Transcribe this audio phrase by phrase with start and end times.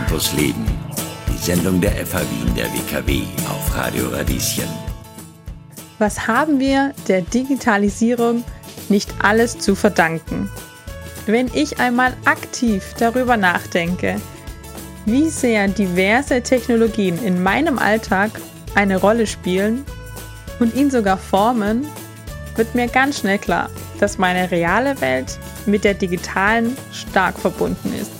[0.00, 0.64] Campus Leben.
[1.28, 4.64] Die Sendung der FH Wien der WKW auf Radio Radieschen.
[5.98, 8.42] Was haben wir der Digitalisierung
[8.88, 10.48] nicht alles zu verdanken?
[11.26, 14.16] Wenn ich einmal aktiv darüber nachdenke,
[15.04, 18.30] wie sehr diverse Technologien in meinem Alltag
[18.74, 19.84] eine Rolle spielen
[20.60, 21.86] und ihn sogar formen,
[22.56, 28.19] wird mir ganz schnell klar, dass meine reale Welt mit der digitalen stark verbunden ist.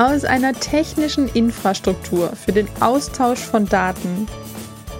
[0.00, 4.26] Aus einer technischen Infrastruktur für den Austausch von Daten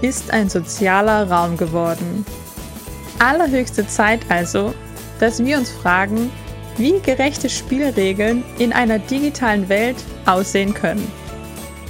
[0.02, 2.26] ist ein sozialer Raum geworden.
[3.18, 4.74] Allerhöchste Zeit also,
[5.18, 6.30] dass wir uns fragen,
[6.76, 11.10] wie gerechte Spielregeln in einer digitalen Welt aussehen können.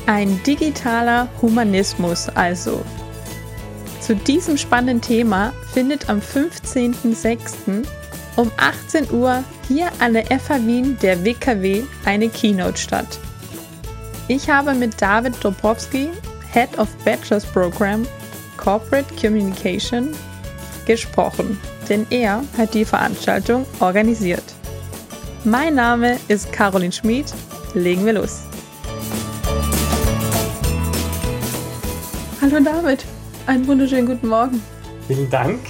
[0.07, 2.81] Ein digitaler Humanismus also.
[4.01, 7.85] Zu diesem spannenden Thema findet am 15.06.
[8.37, 13.19] um 18 Uhr hier an der FH Wien der WKW eine Keynote statt.
[14.29, 16.09] Ich habe mit David Dobrowski,
[16.53, 18.07] Head of Bachelor's Program
[18.57, 20.11] Corporate Communication,
[20.87, 24.45] gesprochen, denn er hat die Veranstaltung organisiert.
[25.45, 27.33] Mein Name ist Caroline Schmid.
[27.75, 28.43] Legen wir los.
[32.43, 33.05] Hallo David,
[33.47, 34.63] einen wunderschönen guten Morgen.
[35.07, 35.61] Vielen Dank.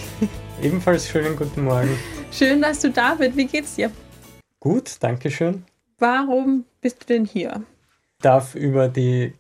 [0.63, 1.97] Ebenfalls schönen guten Morgen.
[2.33, 3.37] Schön, dass du da bist.
[3.37, 3.91] Wie geht's dir?
[4.61, 5.65] Gut, danke schön.
[5.99, 7.63] Warum bist du denn hier?
[8.19, 9.35] Ich darf über die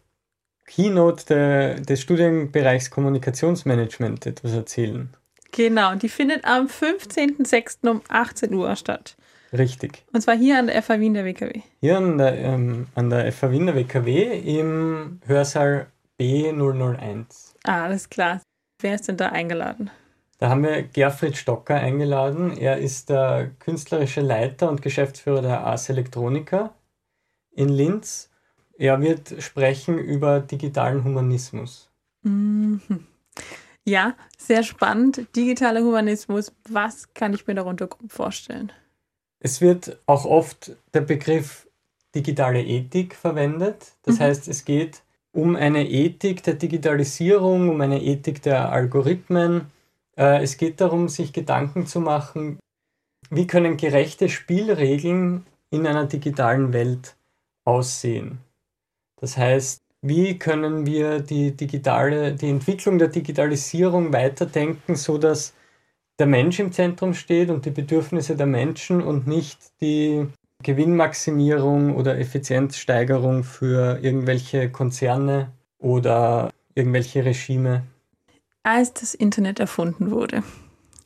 [0.67, 5.09] Keynote de, des Studienbereichs Kommunikationsmanagement etwas erzählen.
[5.53, 7.89] Genau, die findet am 15.06.
[7.89, 9.17] um 18 Uhr statt.
[9.53, 10.05] Richtig.
[10.13, 11.61] Und zwar hier an der FH Wien der WKW.
[11.81, 15.87] Hier an der, ähm, an der FH Wien der WKW im Hörsaal
[16.21, 17.25] B001.
[17.65, 18.41] Ah, alles klar.
[18.81, 19.91] Wer ist denn da eingeladen?
[20.41, 22.57] Da haben wir Gerfried Stocker eingeladen.
[22.57, 26.73] Er ist der künstlerische Leiter und Geschäftsführer der Ars Electronica
[27.53, 28.31] in Linz.
[28.79, 31.91] Er wird sprechen über digitalen Humanismus.
[32.23, 32.81] Mhm.
[33.85, 35.27] Ja, sehr spannend.
[35.37, 38.73] Digitaler Humanismus, was kann ich mir darunter vorstellen?
[39.41, 41.69] Es wird auch oft der Begriff
[42.15, 43.93] digitale Ethik verwendet.
[44.05, 44.21] Das mhm.
[44.23, 45.03] heißt, es geht
[45.33, 49.67] um eine Ethik der Digitalisierung, um eine Ethik der Algorithmen,
[50.21, 52.59] es geht darum, sich Gedanken zu machen,
[53.31, 57.17] wie können gerechte Spielregeln in einer digitalen Welt
[57.65, 58.39] aussehen.
[59.21, 65.55] Das heißt, wie können wir die digitale, die Entwicklung der Digitalisierung weiterdenken, so dass
[66.19, 70.27] der Mensch im Zentrum steht und die Bedürfnisse der Menschen und nicht die
[70.63, 77.85] Gewinnmaximierung oder Effizienzsteigerung für irgendwelche Konzerne oder irgendwelche Regime
[78.63, 80.43] als das Internet erfunden wurde,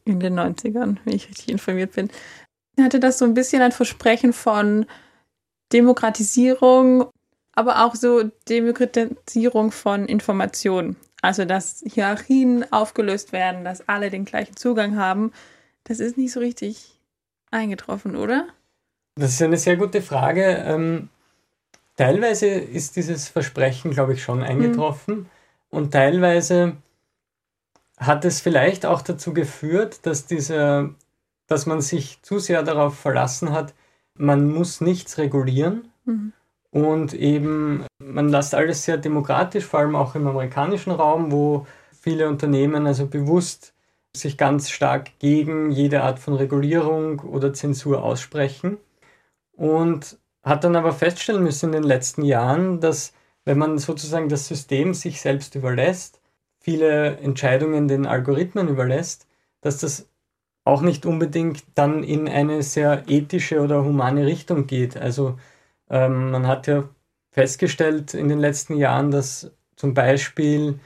[0.05, 2.11] in den 90ern, wenn ich richtig informiert bin,
[2.81, 4.87] hatte das so ein bisschen ein Versprechen von
[5.73, 7.09] Demokratisierung,
[7.53, 10.97] aber auch so Demokratisierung von Informationen.
[11.23, 15.33] Also, dass Hierarchien aufgelöst werden, dass alle den gleichen Zugang haben.
[15.85, 16.99] Das ist nicht so richtig
[17.51, 18.49] eingetroffen, oder?
[19.17, 20.65] Das ist eine sehr gute Frage.
[20.67, 21.09] Ähm,
[21.97, 25.15] teilweise ist dieses Versprechen, glaube ich, schon eingetroffen.
[25.15, 25.27] Hm.
[25.71, 26.77] Und teilweise
[27.99, 30.95] hat es vielleicht auch dazu geführt, dass diese,
[31.47, 33.75] dass man sich zu sehr darauf verlassen hat,
[34.17, 36.33] man muss nichts regulieren mhm.
[36.71, 41.67] und eben man lässt alles sehr demokratisch, vor allem auch im amerikanischen Raum, wo
[42.01, 43.75] viele Unternehmen also bewusst
[44.17, 48.79] sich ganz stark gegen jede Art von Regulierung oder Zensur aussprechen
[49.53, 53.13] und hat dann aber feststellen müssen in den letzten Jahren, dass
[53.45, 56.21] wenn man sozusagen das System sich selbst überlässt,
[56.65, 59.29] viele Entscheidungen den Algorithmen überlässt,
[59.61, 60.09] dass das
[60.65, 64.97] auch nicht unbedingt dann in eine sehr ethische oder humane Richtung geht.
[64.97, 65.39] Also
[65.91, 66.89] ähm, man hat ja
[67.33, 70.81] festgestellt in den letzten Jahren, dass zum Beispiel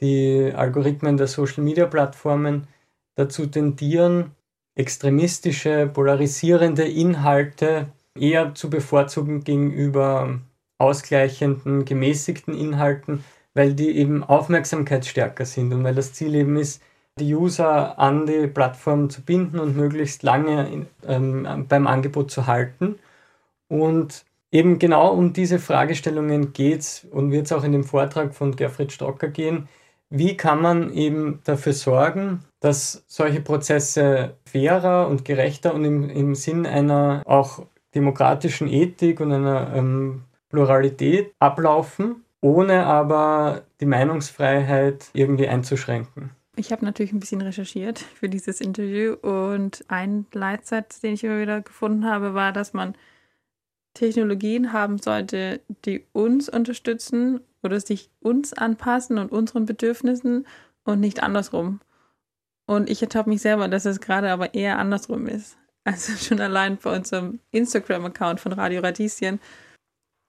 [0.00, 2.66] die Algorithmen der Social-Media-Plattformen
[3.14, 4.32] dazu tendieren,
[4.74, 10.40] extremistische, polarisierende Inhalte eher zu bevorzugen gegenüber
[10.78, 13.22] ausgleichenden, gemäßigten Inhalten,
[13.54, 16.82] weil die eben aufmerksamkeitsstärker sind und weil das Ziel eben ist,
[17.18, 22.46] die User an die Plattform zu binden und möglichst lange in, ähm, beim Angebot zu
[22.46, 22.98] halten.
[23.68, 28.34] Und eben genau um diese Fragestellungen geht es und wird es auch in dem Vortrag
[28.34, 29.68] von Gerfried Stocker gehen.
[30.08, 36.34] Wie kann man eben dafür sorgen, dass solche Prozesse fairer und gerechter und im, im
[36.34, 37.64] Sinn einer auch
[37.94, 46.30] demokratischen Ethik und einer ähm, Pluralität ablaufen ohne aber die Meinungsfreiheit irgendwie einzuschränken.
[46.56, 51.40] Ich habe natürlich ein bisschen recherchiert für dieses Interview und ein Leitsatz, den ich immer
[51.40, 52.94] wieder gefunden habe, war, dass man
[53.94, 60.46] Technologien haben sollte, die uns unterstützen oder sich uns anpassen und unseren Bedürfnissen
[60.84, 61.80] und nicht andersrum.
[62.66, 65.56] Und ich ertappe mich selber, dass es gerade aber eher andersrum ist.
[65.84, 69.40] Also schon allein bei unserem Instagram-Account von Radio Radieschen.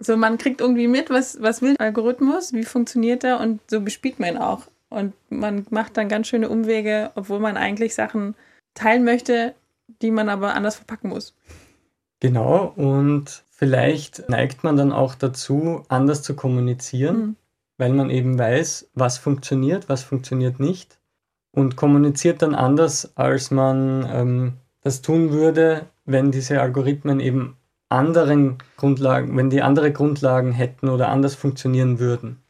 [0.03, 3.81] So, man kriegt irgendwie mit, was, was will der Algorithmus, wie funktioniert er und so
[3.81, 4.63] bespielt man ihn auch.
[4.89, 8.35] Und man macht dann ganz schöne Umwege, obwohl man eigentlich Sachen
[8.73, 9.53] teilen möchte,
[10.01, 11.35] die man aber anders verpacken muss.
[12.19, 17.35] Genau, und vielleicht neigt man dann auch dazu, anders zu kommunizieren, mhm.
[17.77, 20.99] weil man eben weiß, was funktioniert, was funktioniert nicht
[21.51, 27.57] und kommuniziert dann anders, als man ähm, das tun würde, wenn diese Algorithmen eben
[27.91, 32.41] anderen Grundlagen, wenn die andere Grundlagen hätten oder anders funktionieren würden.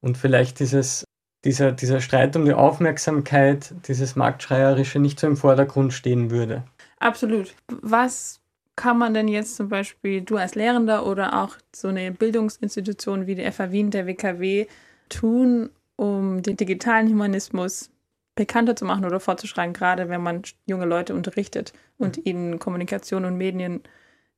[0.00, 1.04] Und vielleicht dieses,
[1.44, 6.64] dieser, dieser Streit um die Aufmerksamkeit, dieses Marktschreierische nicht so im Vordergrund stehen würde.
[6.98, 7.54] Absolut.
[7.82, 8.40] Was
[8.76, 13.34] kann man denn jetzt zum Beispiel, du als Lehrender oder auch so eine Bildungsinstitution wie
[13.34, 14.66] die FA Wien, der WKW,
[15.08, 17.90] tun, um den digitalen Humanismus
[18.34, 22.22] bekannter zu machen oder vorzuschreiben, gerade wenn man junge Leute unterrichtet und mhm.
[22.24, 23.38] ihnen Kommunikation und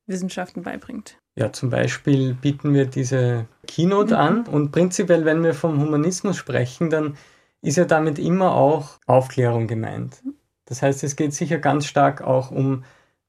[0.07, 1.17] Medienwissenschaften beibringt.
[1.35, 4.19] Ja, zum Beispiel bieten wir diese Keynote mhm.
[4.19, 7.17] an und prinzipiell, wenn wir vom Humanismus sprechen, dann
[7.61, 10.21] ist ja damit immer auch Aufklärung gemeint.
[10.23, 10.33] Mhm.
[10.65, 12.83] Das heißt, es geht sicher ganz stark auch um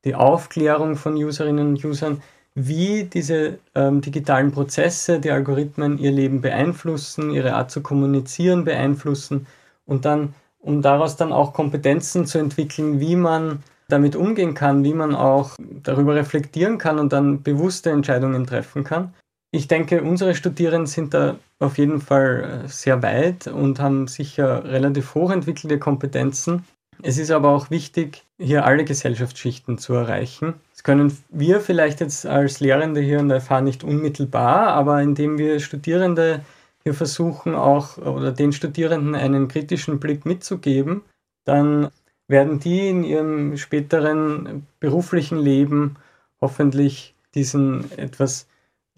[0.05, 2.23] die Aufklärung von Userinnen und Usern,
[2.55, 9.47] wie diese ähm, digitalen Prozesse, die Algorithmen ihr Leben beeinflussen, ihre Art zu kommunizieren beeinflussen
[9.85, 14.95] und dann um daraus dann auch Kompetenzen zu entwickeln, wie man damit umgehen kann, wie
[14.95, 19.15] man auch darüber reflektieren kann und dann bewusste Entscheidungen treffen kann.
[19.51, 24.65] Ich denke, unsere Studierenden sind da auf jeden Fall äh, sehr weit und haben sicher
[24.65, 26.65] relativ hochentwickelte Kompetenzen.
[27.03, 30.55] Es ist aber auch wichtig, hier alle Gesellschaftsschichten zu erreichen.
[30.73, 35.39] Das können wir vielleicht jetzt als Lehrende hier in der FH nicht unmittelbar, aber indem
[35.39, 36.43] wir Studierende
[36.89, 41.03] wir versuchen auch oder den Studierenden einen kritischen Blick mitzugeben,
[41.45, 41.91] dann
[42.29, 45.97] werden die in ihrem späteren beruflichen Leben
[46.41, 48.47] hoffentlich diesen etwas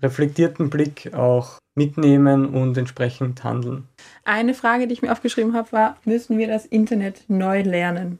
[0.03, 3.87] reflektierten Blick auch mitnehmen und entsprechend handeln.
[4.25, 8.19] Eine Frage, die ich mir aufgeschrieben habe, war, müssen wir das Internet neu lernen?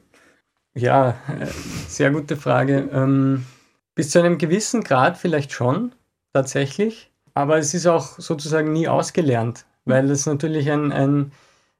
[0.73, 1.47] Ja, äh,
[1.87, 2.89] sehr gute Frage.
[2.93, 3.45] Ähm,
[3.93, 5.91] bis zu einem gewissen Grad vielleicht schon,
[6.33, 7.11] tatsächlich.
[7.33, 11.31] Aber es ist auch sozusagen nie ausgelernt, weil es natürlich ein, ein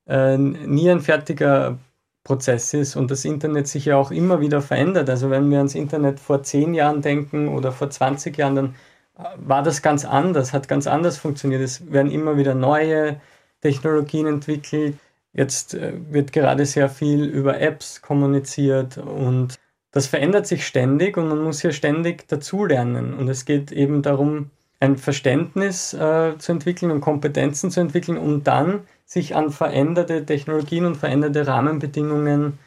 [0.08, 1.78] äh, nie ein fertiger
[2.24, 5.10] Prozess ist und das Internet sich ja auch immer wieder verändert.
[5.10, 8.76] Also wenn wir ans Internet vor zehn Jahren denken oder vor 20 Jahren, dann
[9.18, 11.62] äh, war das ganz anders, hat ganz anders funktioniert.
[11.62, 13.20] Es werden immer wieder neue
[13.62, 14.98] Technologien entwickelt.
[15.34, 19.56] Jetzt äh, wird gerade sehr viel über Apps kommuniziert und
[19.92, 23.14] das verändert sich ständig und man muss hier ständig dazulernen.
[23.14, 28.44] Und es geht eben darum, ein Verständnis äh, zu entwickeln und Kompetenzen zu entwickeln, um
[28.44, 32.58] dann sich an veränderte Technologien und veränderte Rahmenbedingungen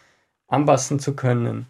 [0.47, 1.65] anpassen zu können.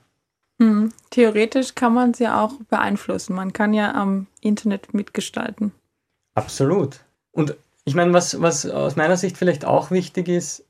[0.60, 0.92] Hm.
[1.10, 3.36] Theoretisch kann man sie auch beeinflussen.
[3.36, 5.70] Man kann ja am Internet mitgestalten.
[6.34, 7.04] Absolut.
[7.30, 7.54] Und
[7.84, 10.64] ich meine, was, was aus meiner Sicht vielleicht auch wichtig ist,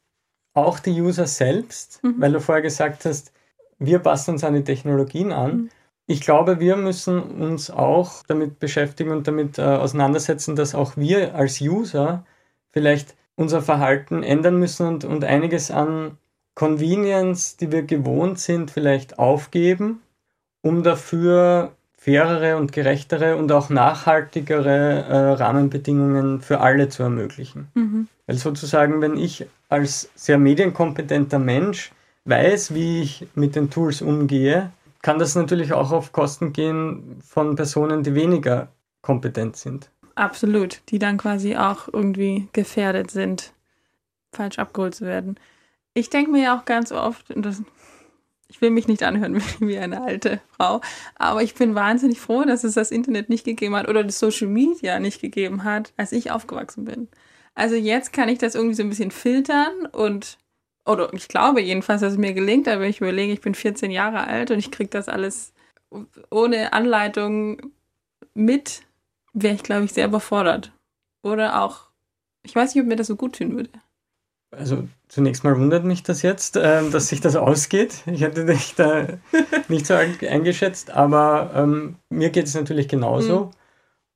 [0.53, 2.17] auch die User selbst, mhm.
[2.19, 3.33] weil du vorher gesagt hast,
[3.79, 5.57] wir passen uns an die Technologien an.
[5.57, 5.71] Mhm.
[6.07, 11.35] Ich glaube, wir müssen uns auch damit beschäftigen und damit äh, auseinandersetzen, dass auch wir
[11.35, 12.27] als User
[12.69, 16.19] vielleicht unser Verhalten ändern müssen und, und einiges an
[16.55, 20.03] Convenience, die wir gewohnt sind, vielleicht aufgeben,
[20.63, 27.69] um dafür fairere und gerechtere und auch nachhaltigere äh, Rahmenbedingungen für alle zu ermöglichen.
[27.75, 28.09] Mhm.
[28.27, 31.93] Weil sozusagen, wenn ich als sehr medienkompetenter Mensch
[32.27, 34.71] weiß, wie ich mit den Tools umgehe,
[35.03, 38.69] kann das natürlich auch auf Kosten gehen von Personen, die weniger
[39.03, 39.91] kompetent sind.
[40.15, 43.53] Absolut, die dann quasi auch irgendwie gefährdet sind,
[44.33, 45.39] falsch abgeholt zu werden.
[45.93, 47.63] Ich denke mir ja auch ganz oft, das,
[48.49, 50.81] ich will mich nicht anhören wie eine alte Frau,
[51.17, 54.49] aber ich bin wahnsinnig froh, dass es das Internet nicht gegeben hat oder das Social
[54.49, 57.09] Media nicht gegeben hat, als ich aufgewachsen bin.
[57.55, 60.39] Also jetzt kann ich das irgendwie so ein bisschen filtern und
[60.87, 64.27] oder ich glaube jedenfalls, dass es mir gelingt, aber ich überlege, ich bin 14 Jahre
[64.27, 65.55] alt und ich kriege das alles
[66.31, 67.73] ohne Anleitung
[68.35, 68.83] mit,
[69.35, 70.73] wäre ich, glaube ich, sehr überfordert.
[71.23, 71.89] Oder auch,
[72.43, 73.71] ich weiß nicht, ob mir das so gut tun würde.
[74.51, 78.03] Also zunächst mal wundert mich das jetzt, äh, dass sich das ausgeht.
[78.07, 79.07] Ich hätte dich da
[79.69, 83.51] nicht so eingeschätzt, aber ähm, mir geht es natürlich genauso.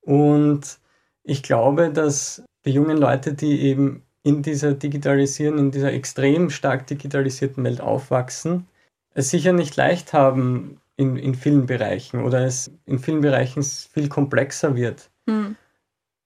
[0.04, 0.12] Mhm.
[0.12, 0.78] Und
[1.25, 6.87] ich glaube, dass die jungen Leute, die eben in dieser digitalisierten, in dieser extrem stark
[6.87, 8.66] digitalisierten Welt aufwachsen,
[9.14, 14.09] es sicher nicht leicht haben, in, in vielen Bereichen oder es in vielen Bereichen viel
[14.09, 15.11] komplexer wird.
[15.26, 15.57] Mhm.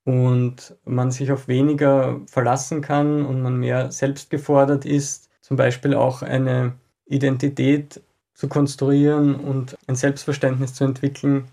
[0.04, 5.94] Und man sich auf weniger verlassen kann und man mehr selbst gefordert ist, zum Beispiel
[5.94, 6.72] auch eine
[7.04, 8.02] Identität
[8.34, 11.44] zu konstruieren und ein Selbstverständnis zu entwickeln,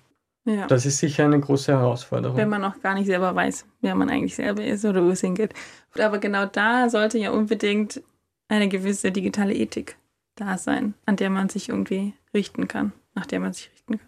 [0.45, 0.65] ja.
[0.67, 2.37] das ist sicher eine große Herausforderung.
[2.37, 5.21] Wenn man noch gar nicht selber weiß, wer man eigentlich selber ist oder wo es
[5.21, 5.53] hingeht.
[5.99, 8.01] Aber genau da sollte ja unbedingt
[8.47, 9.97] eine gewisse digitale Ethik
[10.35, 14.07] da sein, an der man sich irgendwie richten kann, nach der man sich richten kann.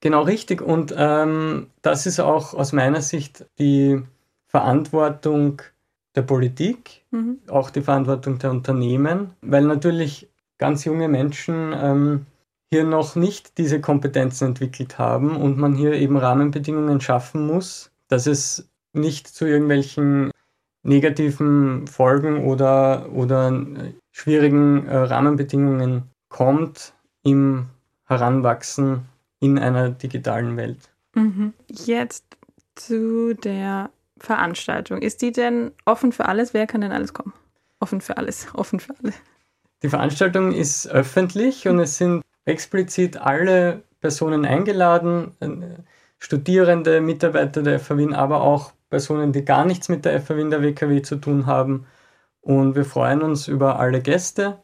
[0.00, 0.60] Genau richtig.
[0.60, 4.02] Und ähm, das ist auch aus meiner Sicht die
[4.46, 5.62] Verantwortung
[6.14, 7.38] der Politik, mhm.
[7.48, 12.26] auch die Verantwortung der Unternehmen, weil natürlich ganz junge Menschen ähm,
[12.70, 18.26] hier noch nicht diese Kompetenzen entwickelt haben und man hier eben Rahmenbedingungen schaffen muss, dass
[18.26, 20.30] es nicht zu irgendwelchen
[20.82, 23.64] negativen Folgen oder, oder
[24.10, 27.66] schwierigen äh, Rahmenbedingungen kommt im
[28.08, 29.06] Heranwachsen
[29.40, 30.90] in einer digitalen Welt.
[31.14, 31.52] Mhm.
[31.68, 32.24] Jetzt
[32.74, 35.00] zu der Veranstaltung.
[35.02, 36.54] Ist die denn offen für alles?
[36.54, 37.32] Wer kann denn alles kommen?
[37.80, 39.12] Offen für alles, offen für alle.
[39.82, 45.82] Die Veranstaltung ist öffentlich und es sind explizit alle Personen eingeladen, äh,
[46.20, 50.50] Studierende, Mitarbeiter der FAW Wien, aber auch Personen, die gar nichts mit der FAW Wien
[50.50, 51.86] der WKW zu tun haben.
[52.40, 54.58] Und wir freuen uns über alle Gäste.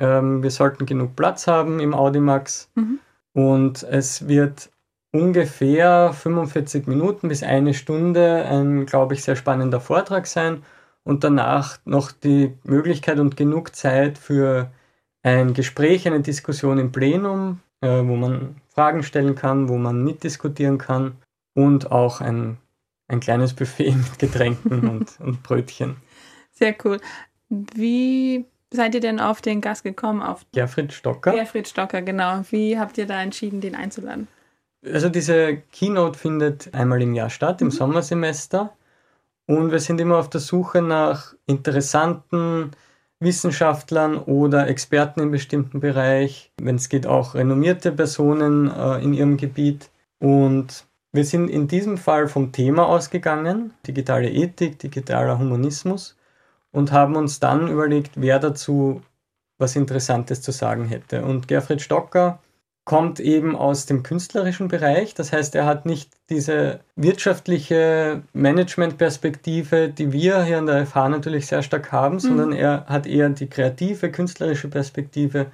[0.00, 2.70] Ähm, wir sollten genug Platz haben im Audimax.
[2.74, 2.98] Mhm.
[3.32, 4.70] Und es wird
[5.12, 10.62] ungefähr 45 Minuten bis eine Stunde ein, glaube ich, sehr spannender Vortrag sein
[11.04, 14.70] und danach noch die Möglichkeit und genug Zeit für
[15.22, 20.78] ein Gespräch, eine Diskussion im Plenum, äh, wo man Fragen stellen kann, wo man mitdiskutieren
[20.78, 21.16] kann
[21.54, 22.56] und auch ein,
[23.08, 25.96] ein kleines Buffet mit Getränken und, und Brötchen.
[26.52, 27.00] Sehr cool.
[27.48, 30.22] Wie seid ihr denn auf den Gast gekommen?
[30.22, 31.32] Auf Gerfried Stocker.
[31.32, 32.42] Gerfried Stocker, genau.
[32.50, 34.28] Wie habt ihr da entschieden, den einzuladen?
[34.84, 37.72] Also diese Keynote findet einmal im Jahr statt, im mhm.
[37.72, 38.72] Sommersemester.
[39.46, 42.70] Und wir sind immer auf der Suche nach interessanten
[43.18, 49.36] Wissenschaftlern oder Experten im bestimmten Bereich, wenn es geht auch renommierte Personen äh, in ihrem
[49.36, 49.90] Gebiet.
[50.20, 56.16] Und wir sind in diesem Fall vom Thema ausgegangen, digitale Ethik, digitaler Humanismus,
[56.72, 59.02] und haben uns dann überlegt, wer dazu
[59.58, 61.22] was Interessantes zu sagen hätte.
[61.24, 62.40] Und Gerfried Stocker
[62.84, 65.14] kommt eben aus dem künstlerischen Bereich.
[65.14, 71.46] Das heißt, er hat nicht diese wirtschaftliche Managementperspektive, die wir hier an der FH natürlich
[71.46, 72.20] sehr stark haben, mhm.
[72.20, 75.46] sondern er hat eher die kreative, künstlerische Perspektive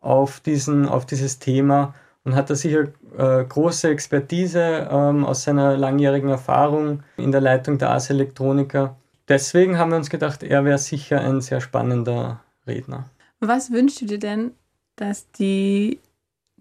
[0.00, 5.76] auf, diesen, auf dieses Thema und hat da sicher äh, große Expertise ähm, aus seiner
[5.76, 8.96] langjährigen Erfahrung in der Leitung der AS Elektronika.
[9.28, 13.04] Deswegen haben wir uns gedacht, er wäre sicher ein sehr spannender Redner.
[13.40, 14.52] Was wünschst du dir denn,
[14.96, 16.00] dass die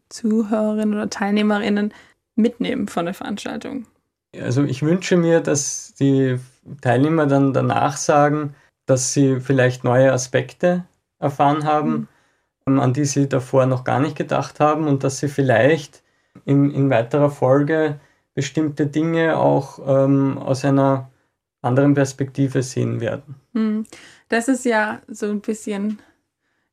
[0.09, 1.93] Zuhörerinnen oder Teilnehmerinnen
[2.35, 3.85] mitnehmen von der Veranstaltung?
[4.39, 6.39] Also ich wünsche mir, dass die
[6.81, 10.85] Teilnehmer dann danach sagen, dass sie vielleicht neue Aspekte
[11.19, 12.07] erfahren haben,
[12.65, 12.79] mhm.
[12.79, 16.03] an die sie davor noch gar nicht gedacht haben und dass sie vielleicht
[16.45, 17.99] in, in weiterer Folge
[18.33, 21.10] bestimmte Dinge auch ähm, aus einer
[21.61, 23.35] anderen Perspektive sehen werden.
[23.53, 23.85] Mhm.
[24.29, 25.99] Das ist ja so ein bisschen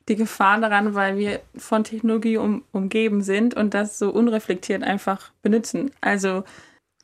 [0.08, 5.30] die Gefahr daran, weil wir von Technologie um, umgeben sind und das so unreflektiert einfach
[5.42, 5.90] benutzen.
[6.00, 6.44] Also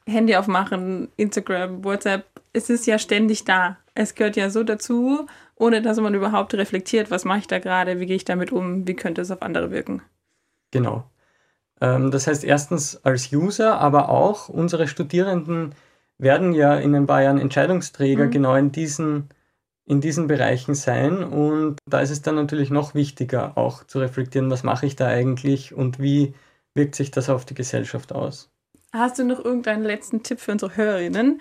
[0.07, 3.79] Handy aufmachen, Instagram, WhatsApp, es ist ja ständig da.
[3.95, 5.26] Es gehört ja so dazu,
[5.57, 8.87] ohne dass man überhaupt reflektiert, was mache ich da gerade, wie gehe ich damit um,
[8.87, 10.03] wie könnte es auf andere wirken.
[10.71, 11.05] Genau.
[11.81, 15.75] Ähm, das heißt erstens als User, aber auch unsere Studierenden
[16.25, 18.31] werden ja in ein paar Jahren Entscheidungsträger mhm.
[18.33, 19.28] genau in diesen
[19.87, 21.23] in diesen Bereichen sein.
[21.23, 25.07] Und da ist es dann natürlich noch wichtiger, auch zu reflektieren, was mache ich da
[25.07, 26.35] eigentlich und wie
[26.75, 28.50] wirkt sich das auf die Gesellschaft aus.
[28.93, 31.40] Hast du noch irgendeinen letzten Tipp für unsere Hörerinnen,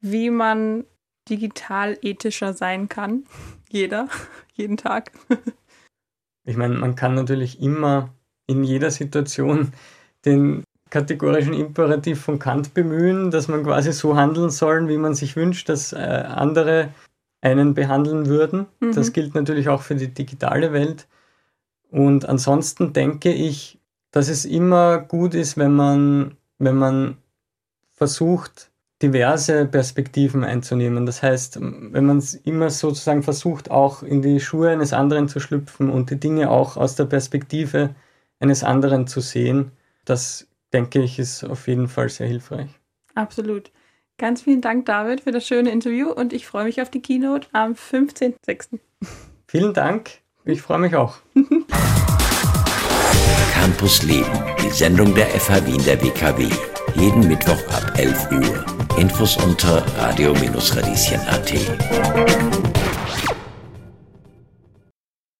[0.00, 0.84] wie man
[1.28, 3.24] digital ethischer sein kann?
[3.70, 4.08] Jeder,
[4.54, 5.12] jeden Tag.
[6.44, 8.14] ich meine, man kann natürlich immer
[8.46, 9.72] in jeder Situation
[10.24, 10.64] den
[10.94, 15.68] kategorischen Imperativ von Kant bemühen, dass man quasi so handeln soll, wie man sich wünscht,
[15.68, 16.90] dass äh, andere
[17.40, 18.66] einen behandeln würden.
[18.78, 18.94] Mhm.
[18.94, 21.08] Das gilt natürlich auch für die digitale Welt.
[21.90, 23.80] Und ansonsten denke ich,
[24.12, 27.16] dass es immer gut ist, wenn man, wenn man
[27.92, 28.70] versucht,
[29.02, 31.06] diverse Perspektiven einzunehmen.
[31.06, 35.40] Das heißt, wenn man es immer sozusagen versucht, auch in die Schuhe eines anderen zu
[35.40, 37.96] schlüpfen und die Dinge auch aus der Perspektive
[38.38, 39.72] eines anderen zu sehen,
[40.04, 42.68] das denke ich, ist auf jeden Fall sehr hilfreich.
[43.14, 43.70] Absolut.
[44.18, 47.48] Ganz vielen Dank, David, für das schöne Interview und ich freue mich auf die Keynote
[47.52, 48.78] am 15.06.
[49.46, 50.18] Vielen Dank.
[50.44, 51.16] Ich freue mich auch.
[53.54, 56.48] Campus Leben die Sendung der FH Wien der WKW.
[56.94, 58.64] Jeden Mittwoch ab 11 Uhr.
[58.98, 62.83] Infos unter radio-radieschen.at.